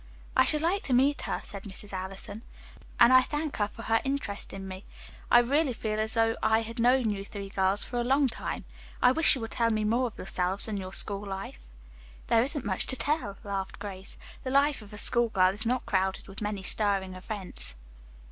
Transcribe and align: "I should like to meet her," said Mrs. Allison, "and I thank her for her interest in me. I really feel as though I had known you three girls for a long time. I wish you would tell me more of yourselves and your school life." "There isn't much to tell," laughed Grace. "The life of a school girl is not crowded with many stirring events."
"I 0.35 0.45
should 0.45 0.63
like 0.63 0.81
to 0.85 0.93
meet 0.93 1.21
her," 1.29 1.41
said 1.43 1.61
Mrs. 1.61 1.93
Allison, 1.93 2.41
"and 2.99 3.13
I 3.13 3.21
thank 3.21 3.57
her 3.57 3.67
for 3.67 3.83
her 3.83 4.01
interest 4.03 4.51
in 4.51 4.67
me. 4.67 4.83
I 5.29 5.37
really 5.37 5.73
feel 5.73 5.99
as 5.99 6.15
though 6.15 6.35
I 6.41 6.63
had 6.63 6.79
known 6.79 7.11
you 7.11 7.23
three 7.23 7.49
girls 7.49 7.83
for 7.83 7.99
a 7.99 8.03
long 8.03 8.27
time. 8.27 8.65
I 8.99 9.11
wish 9.11 9.35
you 9.35 9.41
would 9.41 9.51
tell 9.51 9.69
me 9.69 9.83
more 9.83 10.07
of 10.07 10.17
yourselves 10.17 10.67
and 10.67 10.79
your 10.79 10.91
school 10.91 11.23
life." 11.27 11.67
"There 12.29 12.41
isn't 12.41 12.65
much 12.65 12.87
to 12.87 12.95
tell," 12.95 13.37
laughed 13.43 13.77
Grace. 13.77 14.17
"The 14.43 14.49
life 14.49 14.81
of 14.81 14.91
a 14.91 14.97
school 14.97 15.29
girl 15.29 15.53
is 15.53 15.67
not 15.67 15.85
crowded 15.85 16.27
with 16.27 16.41
many 16.41 16.63
stirring 16.63 17.13
events." 17.13 17.75